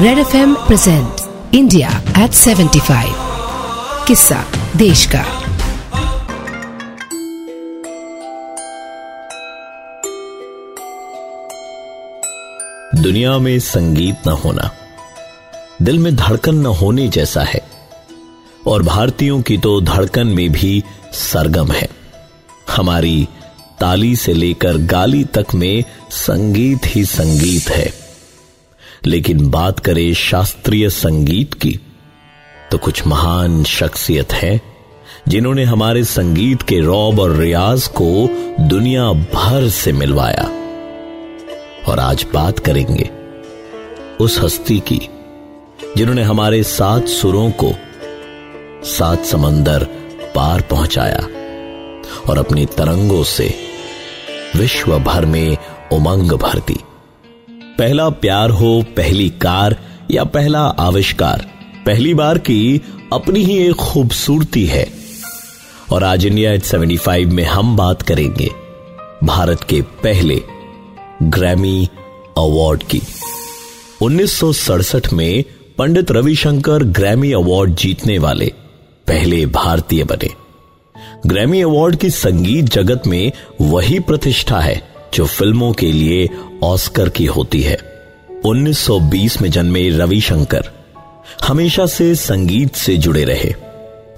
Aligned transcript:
Red 0.00 0.18
F 0.18 0.36
M 0.36 0.54
present 0.54 1.54
India 1.54 2.02
at 2.24 2.30
75 2.30 3.04
किस्सा 4.06 4.44
देश 4.76 5.06
का 5.06 5.24
दुनिया 13.02 13.38
में 13.38 13.58
संगीत 13.58 14.16
न 14.26 14.30
होना, 14.30 14.70
दिल 15.82 15.98
में 15.98 16.16
धड़कन 16.16 16.54
न 16.54 16.66
होने 16.66 17.08
जैसा 17.08 17.42
है, 17.42 17.62
और 18.66 18.82
भारतीयों 18.82 19.42
की 19.42 19.58
तो 19.58 19.80
धड़कन 19.80 20.26
में 20.26 20.52
भी 20.52 20.84
सरगम 21.12 21.72
है। 21.72 21.88
हमारी 22.76 23.28
ताली 23.80 24.16
से 24.16 24.32
लेकर 24.32 24.76
गाली 24.76 25.24
तक 25.24 25.46
में 25.54 25.84
संगीत 26.10 26.80
ही 26.86 27.04
संगीत 27.04 27.70
है। 27.70 28.05
लेकिन 29.06 29.48
बात 29.50 29.78
करें 29.78 30.12
शास्त्रीय 30.14 30.88
संगीत 30.90 31.54
की 31.54 31.78
तो 32.70 32.78
कुछ 32.78 33.06
महान 33.06 33.62
शख्सियत 33.64 34.32
है, 34.32 34.60
जिन्होंने 35.28 35.64
हमारे 35.64 36.04
संगीत 36.04 36.62
के 36.62 36.80
रौब 36.80 37.20
और 37.20 37.32
रियाज 37.32 37.86
को 38.00 38.08
दुनिया 38.60 39.04
भर 39.34 39.68
से 39.68 39.92
मिलवाया। 39.92 40.44
और 41.88 41.98
आज 41.98 42.26
बात 42.34 42.58
करेंगे 42.58 43.08
उस 44.20 44.38
हस्ती 44.40 44.78
की, 44.80 45.00
जिन्होंने 45.96 46.22
हमारे 46.22 46.62
सात 46.62 47.08
सुरों 47.08 47.50
को 47.62 47.72
सात 48.88 49.24
समंदर 49.24 49.84
पार 50.34 50.60
पहुँचाया 50.60 51.20
और 52.28 52.38
अपनी 52.38 52.66
तरंगों 52.66 53.22
से 53.24 53.48
विश्व 54.56 54.98
भर 54.98 55.26
में 55.26 55.56
उमंग 55.92 56.32
भर 56.32 56.58
दी। 56.58 56.80
पहला 57.78 58.08
प्यार 58.08 58.50
हो, 58.50 58.84
पहली 58.96 59.30
कार 59.30 59.76
या 60.10 60.24
पहला 60.24 60.60
आविष्कार। 60.60 61.46
पहली 61.86 62.14
बार 62.14 62.38
की 62.38 62.80
अपनी 63.12 63.44
ही 63.44 63.58
एक 63.58 63.74
खूबसूरती 63.74 64.66
है। 64.66 64.92
और 65.92 66.04
आज 66.04 66.26
इंडिया 66.26 66.52
एट 66.52 66.62
सेवेंटी 66.62 66.96
फाइव 66.96 67.32
में 67.32 67.44
हम 67.44 67.76
बात 67.76 68.02
करेंगे 68.02 68.50
भारत 69.24 69.60
के 69.62 69.82
पहले 69.82 70.42
ग्रैमी 71.22 71.88
अवार्ड 72.38 72.82
की। 72.82 73.02
1967 74.02 75.12
में 75.12 75.44
पंडित 75.78 76.10
रविशंकर 76.10 76.82
ग्रैमी 76.82 77.32
अवार्ड 77.32 77.74
जीतने 77.74 78.18
वाले 78.18 78.52
पहले 79.08 79.46
भारतीय 79.46 80.04
बने। 80.04 80.30
ग्रैमी 81.26 81.62
अवार्ड 81.62 81.96
की 81.96 82.10
संगीत 82.10 82.64
जगत 82.64 83.02
में 83.06 83.32
वही 83.60 83.98
प्रतिष्ठा 83.98 84.60
है 84.60 84.95
जो 85.14 85.26
फ़िल्मों 85.26 85.72
के 85.72 85.92
लिए 85.92 86.28
ऑस्कर 86.62 87.08
की 87.08 87.24
होती 87.24 87.62
है। 87.62 87.78
1920 88.44 89.42
में 89.42 89.50
जन्मे 89.50 89.88
रविशंकर। 89.88 90.64
हमेशा 91.48 91.86
से 91.86 92.14
संगीत 92.14 92.74
से 92.74 92.96
जुड़े 92.96 93.24
रहे। 93.24 93.54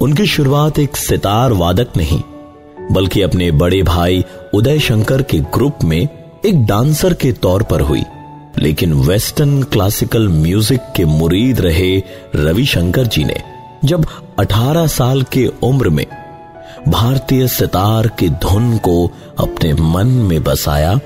उनकी 0.00 0.26
शुरुआत 0.26 0.78
एक 0.78 0.96
सितार 0.96 1.52
वादक 1.52 1.88
नहीं 1.96 2.22
बल्कि 2.92 3.22
अपने 3.22 3.50
बड़े 3.50 3.82
भाई 3.82 4.24
उदय 4.54 4.78
शंकर 4.78 5.22
के 5.22 5.38
ग्रुप 5.38 5.78
में 5.84 6.08
एक 6.46 6.66
डांसर 6.66 7.14
के 7.14 7.32
तौर 7.32 7.62
पर 7.62 7.80
हुई। 7.80 8.02
लेकिन 8.58 8.92
वेस्टर्न 8.92 9.62
क्लासिकल 9.62 10.28
म्यूज़िक 10.28 10.80
के 10.96 11.04
मुरीद 11.04 11.60
रहे 11.60 12.02
रविशंकर 12.34 13.06
जी 13.06 13.24
ने, 13.24 13.42
जब 13.84 14.06
18 14.38 14.86
साल 14.86 15.22
के 15.22 15.46
उम्र 15.62 15.88
में 15.88 16.06
भारतीय 16.90 17.48
सितार 17.48 18.06
की 18.08 18.28
धुन 18.28 18.76
को 18.78 19.10
अपने 19.38 19.72
मन 19.74 20.06
में 20.06 20.42
बसाया 20.44 20.96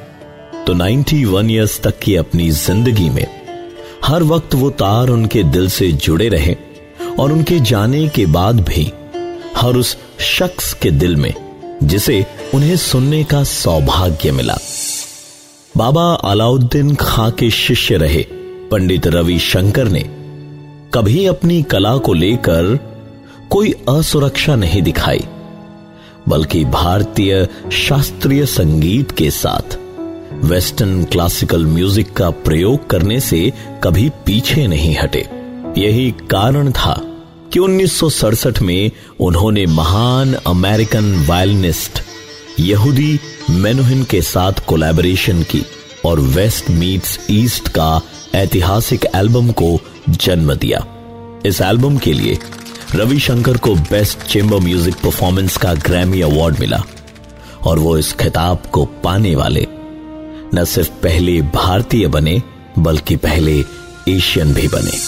तो 0.67 0.75
91 0.75 1.51
ईयर्स 1.51 1.81
तक 1.81 1.99
की 1.99 2.17
अपनी 2.17 2.51
ज़िंदगी 2.51 3.11
में, 3.11 3.27
हर 4.05 4.23
वक्त 4.23 4.55
वो 4.55 4.71
तार 4.71 5.09
उनके 5.09 5.43
दिल 5.43 5.69
से 5.69 5.93
जुड़े 5.93 6.29
रहे, 6.29 6.57
और 7.19 7.33
उनके 7.33 7.61
जाने 7.61 8.09
के 8.09 8.27
बाद 8.27 8.61
भी, 8.61 8.93
हर 9.57 9.77
उस 9.77 9.97
शख्स 10.21 10.73
के 10.75 10.91
दिल 10.91 11.17
में, 11.17 11.35
जिसे 11.83 12.27
उन्हें 12.55 12.77
सुनने 12.77 13.25
का 13.25 13.43
सौभाग्य 13.45 14.31
मिला। 14.31 14.57
बाबा 15.77 16.13
अलाउद्दीन 16.25 16.95
खां 16.95 17.31
के 17.31 17.51
शिष्य 17.51 17.97
रहे, 17.97 18.27
पंडित 18.71 19.07
रवि 19.07 19.39
शंकर 19.39 19.89
ने, 19.89 20.03
कभी 20.95 21.27
अपनी 21.27 21.63
कला 21.63 21.97
को 21.97 22.13
लेकर 22.13 22.79
कोई 23.51 23.75
असुरक्षा 23.89 24.57
नहीं 24.57 24.83
दिखाई। 24.83 25.25
बल्कि 26.29 26.65
भारतीय 26.65 27.49
शास्त्रीय 27.73 28.47
संगीत 28.47 29.11
के 29.11 29.31
साथ। 29.31 29.79
वेस्टर्न 30.45 31.05
क्लासिकल 31.05 31.67
म्यूज़िक 31.67 32.13
का 32.13 32.31
प्रयोग 32.31 32.91
करने 32.91 33.21
से 33.21 33.53
कभी 33.85 34.09
पीछे 34.27 34.67
नहीं 34.67 34.97
हटे। 34.97 35.27
यही 35.79 36.11
कारण 36.31 36.73
था 36.73 37.01
कि 37.53 37.59
1967 37.59 38.63
में 38.63 38.91
उन्होंने 39.21 39.67
महान 39.67 40.35
अमेरिकन 40.35 41.27
वायलिनिस्ट 41.29 42.03
यहूदी 42.61 43.19
मेनुहिन 43.51 44.05
के 44.05 44.23
साथ 44.23 44.53
कोलैबोरेशन 44.67 45.43
की 45.43 45.65
और 46.05 46.21
वेस्ट 46.21 46.71
मीट्स 46.71 47.19
ईस्ट 47.31 47.69
का 47.69 48.01
ऐतिहासिक 48.35 49.07
एल्बम 49.17 49.51
को 49.51 49.79
जन्म 50.09 50.55
दिया। 50.55 50.85
इस 51.47 51.61
एल्बम 51.61 51.97
के 51.97 52.13
लिए 52.13 52.39
रविशंकर 52.95 53.57
को 53.57 53.75
बेस्ट 53.75 54.23
चेंबर 54.23 54.59
म्यूज़िक 54.61 54.95
परफॉर्मेंस 54.95 55.57
का 55.57 55.73
ग्रैमी 55.75 56.21
अवार्ड 56.21 56.59
मिला 56.61 56.81
और 57.67 57.79
वो 57.79 57.97
इस 57.99 58.13
खिताब 58.13 58.67
को 58.73 58.85
पाने 59.05 59.35
वाले 59.37 59.67
न 60.55 60.65
सिर्फ़ 60.65 60.91
पहले 61.03 61.41
भारतीय 61.55 62.07
बने, 62.07 62.43
बल्कि 62.79 63.17
पहले 63.17 63.55
एशियन 64.09 64.53
भी 64.55 64.69
बने। 64.69 64.99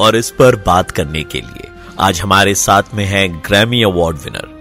और 0.00 0.16
इस 0.16 0.30
पर 0.30 0.56
बात 0.56 0.90
करने 0.90 1.22
के 1.22 1.40
लिए 1.40 1.68
आज 2.00 2.20
हमारे 2.20 2.54
साथ 2.54 2.94
में 2.94 3.04
है 3.04 3.26
Grammy 3.40 3.82
award 3.82 4.16
winner 4.16 4.52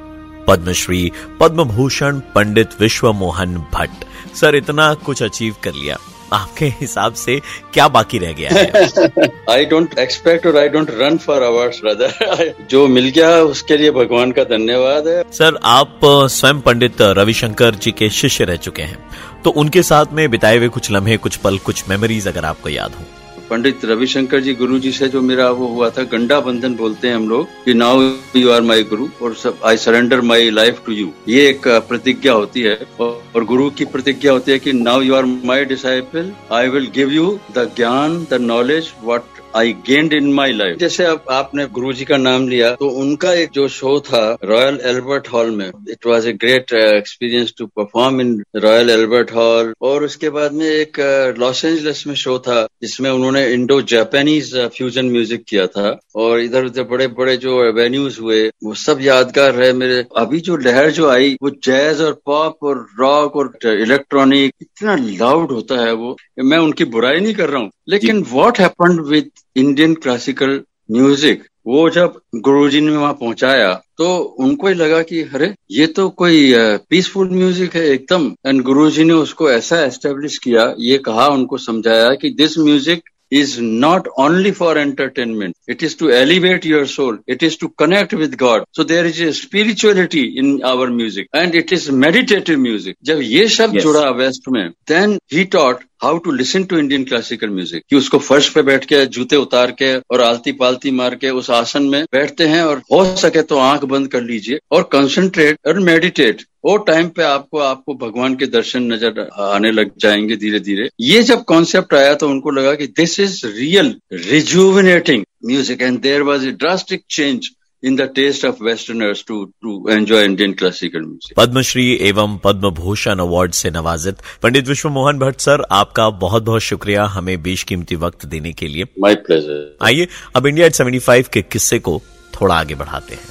Padma Shri 0.47 1.11
Padma 1.39 1.63
Bhushan 1.63 2.19
Pandit 2.35 2.81
Vishwa 2.81 3.11
Mohan 3.13 3.57
Bhatt. 3.73 4.05
Sir, 4.35 4.55
इतना 4.55 4.93
कुछ 4.93 5.23
अचीव 5.23 5.55
कर 5.63 5.73
लिया। 5.73 5.97
आपके 6.33 6.65
हिसाब 6.79 7.13
से 7.15 7.39
क्या 7.73 7.87
बाकी 7.89 8.17
रह 8.17 8.33
गया 8.33 8.49
है? 8.49 9.29
आई 9.49 9.65
डोंट 9.65 9.97
एक्सपेक्ट 9.99 10.47
और 10.47 10.57
I 10.57 10.69
don't 10.69 10.91
run 10.91 11.17
for 11.17 11.41
award 11.41 11.73
brother 11.81 12.53
जो 12.69 12.85
मिल 12.87 13.09
गया 13.09 13.29
उसके 13.43 13.77
लिए 13.77 13.91
भगवान 13.91 14.31
का 14.31 14.43
धन्यवाद 14.43 15.07
है। 15.07 15.21
सर 15.31 15.59
आप 15.63 15.99
स्वयं 16.03 16.61
पंडित 16.61 17.01
रविशंकर 17.17 17.75
जी 17.75 17.91
के 17.91 18.09
शिष्य 18.11 18.43
रह 18.43 18.55
चुके 18.57 18.81
हैं। 18.81 18.97
तो 19.43 19.49
उनके 19.49 19.83
साथ 19.83 20.13
में 20.13 20.29
बिताए 20.31 20.57
हुए 20.57 20.67
कुछ 20.69 20.91
लम्हे 20.91 21.17
कुछ 21.17 21.35
पल 21.37 21.57
कुछ 21.57 21.83
मेमोरीज 21.89 22.27
अगर 22.27 22.45
आपको 22.45 22.69
याद 22.69 22.91
हो। 22.91 23.05
पंडित 23.49 23.85
रविशंकर 23.85 24.39
जी 24.41 24.53
गुरु 24.55 24.79
जी 24.79 24.91
से 24.91 25.07
जो 25.07 25.21
मेरा 25.21 25.49
वो 25.51 25.67
हुआ 25.67 25.89
था, 25.89 26.03
गंडा 26.03 26.39
बंधन 26.39 26.75
बोलते 26.75 27.07
हैं 27.07 27.15
हम 27.15 27.27
लोग, 27.29 27.47
कि 27.65 27.73
नाउ 27.73 28.01
यू 28.35 28.49
आर 28.51 28.61
माई 28.61 28.83
गुरु 28.83 29.07
और 29.21 29.35
सब 29.35 29.59
I 29.65 29.77
surrender 29.77 30.21
my 30.21 30.49
life 30.51 30.81
to 30.85 30.91
you 30.93 31.11
ये 31.27 31.47
एक 31.49 31.67
प्रतिज्ञा 31.89 32.33
होती 32.33 32.61
है, 32.61 32.79
और 32.99 33.43
गुरु 33.43 33.69
की 33.69 33.85
प्रतिज्ञा 33.85 34.31
होती 34.31 34.51
है 34.51 34.59
कि 34.59 34.73
now 34.73 35.01
you 35.01 35.15
are 35.15 35.25
my 35.25 35.65
disciple 35.65 36.31
I 36.51 36.67
will 36.69 36.89
give 36.95 37.11
you 37.11 37.37
the 37.57 37.69
gyan 37.75 38.25
the 38.31 38.41
knowledge 38.41 38.93
what 39.05 39.41
I 39.55 39.73
gained 39.87 40.13
in 40.13 40.31
my 40.33 40.53
life 40.53 40.77
जैसे 40.77 41.05
अब 41.05 41.25
आपने 41.31 41.65
गुरु 41.73 41.93
जी 41.93 42.05
का 42.05 42.17
नाम 42.17 42.47
लिया 42.47 42.73
तो 42.75 42.87
उनका 43.01 43.33
एक 43.33 43.49
जो 43.53 43.67
शो 43.67 43.99
था 44.07 44.21
रॉयल 44.43 44.79
एल्बर्ट 44.85 45.27
हॉल 45.33 45.51
में 45.51 45.67
it 45.67 46.07
was 46.07 46.27
a 46.29 46.33
great 46.43 46.73
experience 46.73 47.53
to 47.57 47.65
perform 47.75 48.21
in 48.21 48.31
Royal 48.55 48.89
Albert 48.89 49.33
Hall 49.35 49.73
और 49.81 50.03
उसके 50.03 50.29
बाद 50.29 50.53
में 50.53 50.65
एक 50.65 50.99
लॉस 51.39 51.59
uh, 51.59 51.65
एंजलिस 51.65 52.05
में 52.07 52.15
शो 52.15 52.37
था 52.39 52.61
जिसमें 52.81 53.09
उन्होंने 53.11 53.45
इंडो 53.53 53.81
जापानीज 53.93 54.55
फ्यूजन 54.75 55.09
म्यूज़िक 55.11 55.43
किया 55.47 55.67
था। 55.67 55.99
और 56.15 56.39
इधर 56.39 56.65
उधर 56.65 56.83
बड़े 56.83 57.07
बड़े 57.19 57.35
जो 57.37 57.71
वेन्यूज 57.73 58.17
हुए 58.21 58.41
वो 58.63 58.73
सब 58.75 58.97
यादगार 59.01 59.53
रहे 59.53 59.71
मेरे। 59.73 60.03
अभी 60.17 60.39
जो 60.39 60.57
लहर 60.57 60.89
जो 60.91 61.09
आई 61.09 61.35
वो 61.43 61.49
जैज 61.63 62.01
और 62.01 62.19
पॉप 62.25 62.63
और 62.63 62.85
रॉक 62.99 63.35
और 63.35 63.51
इलेक्ट्रॉनिक 63.65 64.53
इतना 64.61 64.95
लाउड 65.19 65.51
होता 65.51 65.79
है 65.85 65.93
वो 65.93 66.15
मैं 66.43 66.57
उनकी 66.57 66.85
बुराई 66.95 67.19
नहीं 67.19 67.33
कर 67.35 67.49
रहा 67.49 67.61
हूँ। 67.61 67.71
लेकिन 67.89 68.23
what 68.31 68.59
happened 68.59 69.01
with 69.07 69.29
Indian 69.55 69.93
classical 69.93 70.61
music 70.91 71.43
वो 71.67 71.89
जब 71.89 72.19
गुरुजी 72.35 72.81
ने 72.81 72.91
वहाँ 72.91 73.13
पहुँचाया 73.13 73.73
तो 73.97 74.17
उनको 74.39 74.67
ही 74.67 74.73
लगा 74.73 75.01
कि 75.01 75.21
अरे 75.21 75.53
ये 75.71 75.87
तो 75.87 76.09
कोई 76.09 76.53
पीसफुल 76.89 77.29
म्यूज़िक 77.29 77.75
है 77.75 77.85
एकदम. 77.85 78.33
एंड 78.47 78.61
गुरुजी 78.61 79.03
ने 79.03 79.13
उसको 79.13 79.49
ऐसा 79.51 79.81
एस्टेब्लिश 79.85 80.37
किया 80.37 80.73
ये 80.79 80.97
कहा 80.97 81.27
उनको 81.27 81.57
समझाया 81.57 82.13
कि 82.13 82.29
this 82.29 82.57
music 82.57 83.03
is 83.31 83.61
not 83.61 84.07
only 84.19 84.51
for 84.51 84.77
entertainment 84.77 85.55
it 85.69 85.83
is 85.83 85.97
to 85.97 86.09
elevate 86.09 86.65
your 86.65 86.85
soul 86.87 87.19
it 87.29 87.43
is 87.43 87.57
to 87.61 87.67
connect 87.67 88.13
with 88.13 88.35
God 88.35 88.65
so 88.75 88.83
there 88.83 89.05
is 89.05 89.23
a 89.23 89.31
spirituality 89.31 90.23
in 90.39 90.61
our 90.65 90.89
music 90.89 91.27
and 91.35 91.55
it 91.55 91.73
is 91.73 91.91
meditative 91.91 92.59
music 92.59 92.95
जब 93.03 93.19
ये 93.21 93.47
शब्द 93.47 93.73
yes. 93.73 93.83
जुड़ा 93.83 94.09
west 94.09 94.49
में 94.49 94.69
then 94.69 95.17
he 95.33 95.43
taught 95.43 95.83
how 96.03 96.17
to 96.17 96.31
listen 96.31 96.63
to 96.63 96.77
Indian 96.77 97.03
classical 97.03 97.49
music 97.49 97.83
कि 97.89 97.95
उसको 97.95 98.17
फर्श 98.19 98.47
पे 98.49 98.61
बैठ 98.61 98.85
के, 98.85 99.05
जूते 99.05 99.35
उतार 99.35 99.71
के 99.71 99.95
और 99.97 100.21
आलती 100.21 100.51
पालती 100.51 100.91
मार 100.91 101.15
के 101.15 101.29
उस 101.29 101.49
आसन 101.49 101.83
में 101.83 102.03
बैठते 102.13 102.47
हैं 102.47 102.61
और 102.63 102.81
हो 102.91 103.03
सके 103.17 103.41
तो 103.41 103.57
आँख 103.57 103.83
बंद 103.85 104.07
कर 104.07 104.21
लीजिए 104.21 104.59
और 104.71 104.83
कंसंट्रेट 104.91 105.57
और 105.67 105.79
मेडिटेट 105.79 106.41
वो 106.65 106.75
टाइम 106.87 107.07
पे 107.09 107.23
आपको 107.23 107.59
आपको 107.59 107.93
भगवान 107.95 108.35
के 108.35 108.45
दर्शन 108.47 108.91
नज़र 108.93 109.27
आने 109.43 109.71
लग 109.71 109.91
जाएँगे 109.99 110.35
धीरे 110.35 110.59
धीरे 110.59 110.89
ये 111.01 111.23
जब 111.23 111.43
कॉन्सेप्ट 111.45 111.93
आया 111.93 112.13
तो 112.15 112.29
उनको 112.29 112.51
लगा 112.51 112.73
कि 112.75 112.87
this 112.97 113.19
is 113.19 113.45
real 113.47 113.95
rejuvenating 114.13 115.23
music 115.45 115.81
and 115.81 115.99
there 116.01 116.21
was 116.21 116.47
a 116.47 116.51
drastic 116.51 117.03
change 117.09 117.49
in 117.83 117.95
the 117.95 118.07
taste 118.07 118.43
of 118.43 118.59
Westerners 118.61 119.23
to, 119.23 119.53
to 119.63 119.87
enjoy 119.87 120.23
Indian 120.23 120.53
classical 120.53 121.01
music. 121.01 121.33
Padma Shri 121.37 121.97
एवं 122.01 122.37
पद्म 122.37 122.69
भूषण 122.69 123.19
अवार्ड 123.19 123.51
से 123.51 123.71
नवाजित 123.71 124.15
पंडित 124.43 124.67
विश्व 124.67 124.89
मोहन 124.89 125.19
भट्ट 125.19 125.39
सर 125.39 125.65
आपका 125.71 126.09
बहुत 126.09 126.43
बहुत 126.43 126.61
शुक्रिया 126.61 127.05
हमें 127.05 127.43
बेशकीमती 127.43 127.95
वक्त 127.95 128.25
देने 128.25 128.53
के 128.53 128.67
लिए। 128.67 128.85
माई 128.99 129.15
प्लेजर 129.15 129.77
आइए 129.81 130.07
अब 130.35 130.47
इंडिया 130.47 130.65
एट 130.65 130.73
सेवेंटी 130.73 130.99
फाइव 130.99 131.25
के 131.33 131.41
किस्से 131.41 131.79
को 131.79 132.01
थोड़ा 132.41 132.55
आगे 132.55 132.75
बढ़ाते 132.75 133.15
हैं। 133.15 133.25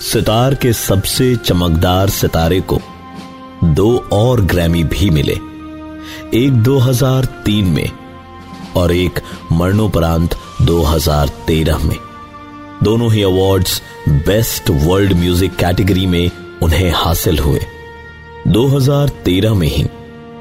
सितार 0.00 0.54
के 0.54 0.72
सबसे 0.72 1.36
चमकदार 1.36 2.08
सितारे 2.08 2.60
को 2.60 2.80
दो 3.64 4.08
और 4.12 4.40
ग्रैमी 4.40 4.84
भी 4.84 5.10
मिले। 5.10 5.34
एक 6.34 6.52
2003 6.52 7.64
में 7.64 7.90
और 8.76 8.92
एक 8.92 9.20
मरणोपरांत 9.52 10.34
2013 10.62 11.78
में। 11.78 12.11
दोनों 12.82 13.12
ही 13.12 13.22
awards 13.22 13.82
best 14.08 14.70
world 14.70 15.12
music 15.12 15.56
category 15.56 16.06
में 16.06 16.30
उन्हें 16.62 16.90
हासिल 16.90 17.38
हुए। 17.38 17.60
2013 18.48 19.54
में 19.54 19.68
ही 19.68 19.84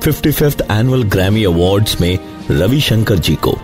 fifty 0.03 0.31
fifth 0.31 0.63
annual 0.71 1.03
Grammy 1.03 1.43
awards 1.43 2.01
में 2.01 2.19
रविशंकर 2.51 3.19
जी 3.19 3.35
को 3.35 3.57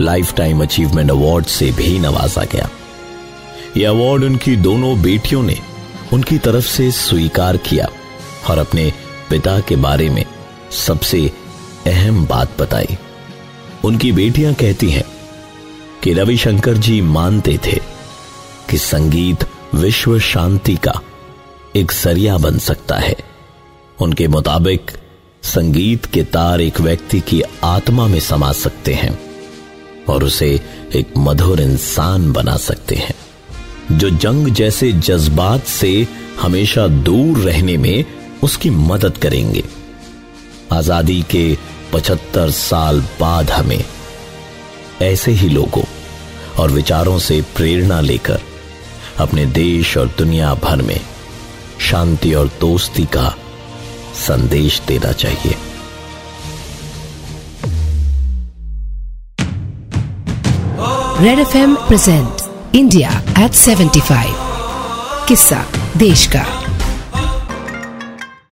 लाइफ 0.00 0.34
टाइम 0.34 0.62
अचीवमेंट 0.62 1.10
अवार्ड 1.10 1.46
से 1.46 1.70
भी 1.72 1.98
नवाजा 1.98 2.44
गया। 2.44 2.68
यह 3.76 3.90
अवार्ड 3.90 4.24
उनकी 4.24 4.56
दोनों 4.56 5.02
बेटियों 5.02 5.42
ने 5.42 5.58
उनकी 6.12 6.38
तरफ़ 6.38 6.66
से 6.66 6.90
स्वीकार 6.90 7.56
किया 7.56 7.88
और 8.50 8.58
अपने 8.58 8.92
पिता 9.30 9.60
के 9.60 9.76
बारे 9.76 10.10
में 10.10 10.24
सबसे 10.86 11.30
अहम 11.86 12.26
बात 12.26 12.60
बताई। 12.60 12.98
उनकी 13.84 14.12
बेटियाँ 14.12 14.54
कहती 14.54 14.90
हैं 14.90 15.04
कि 16.02 16.12
रविशंकर 16.12 16.76
जी 16.76 17.00
मानते 17.00 17.58
थे 17.66 17.80
कि 18.72 18.78
संगीत 18.78 19.44
विश्व 19.74 20.18
शांति 20.18 20.74
का 20.76 21.00
एक 21.76 21.92
सरिया 21.92 22.36
बन 22.36 22.58
सकता 22.58 22.96
है। 22.96 23.14
उनके 24.00 24.28
मुताबिक, 24.28 24.90
संगीत 25.42 26.06
के 26.06 26.22
तार 26.22 26.60
एक 26.60 26.80
व्यक्ति 26.80 27.20
की 27.20 27.42
आत्मा 27.64 28.06
में 28.06 28.20
समा 28.20 28.52
सकते 28.52 28.94
हैं 28.94 29.18
और 30.08 30.24
उसे 30.24 30.48
एक 30.94 31.12
मधुर 31.18 31.60
इंसान 31.60 32.32
बना 32.32 32.56
सकते 32.56 32.94
हैं, 32.94 33.14
जो 33.98 34.10
जंग 34.10 34.48
जैसे 34.48 34.92
जज्बात 34.92 35.64
से 35.64 36.08
हमेशा 36.40 36.86
दूर 36.86 37.38
रहने 37.38 37.76
में 37.76 38.04
उसकी 38.42 38.70
मदद 38.70 39.16
करेंगे। 39.16 39.64
आज़ादी 40.72 41.22
के 41.22 41.58
75 41.92 42.50
साल 42.50 43.00
बाद 43.20 43.50
हमें 43.50 43.84
ऐसे 45.02 45.32
ही 45.32 45.48
लोगों 45.48 45.84
और 46.58 46.70
विचारों 46.70 47.18
से 47.18 47.40
प्रेरणा 47.56 48.00
लेकर 48.00 48.40
अपने 49.22 49.46
देश 49.46 49.96
और 49.96 50.06
दुनिया 50.18 50.54
भर 50.54 50.82
में 50.82 51.00
शांति 51.80 52.34
और 52.34 52.46
दोस्ती 52.60 53.04
का 53.04 53.34
संदेश 54.14 54.80
देना 54.88 55.12
चाहिए। 55.12 55.56
Red 61.20 61.38
F 61.38 61.56
M 61.56 61.74
present 61.74 62.74
India 62.74 63.10
at 63.38 63.52
75 63.52 64.34
किस्सा, 65.28 65.64
देश 65.96 66.26
का। 66.26 66.61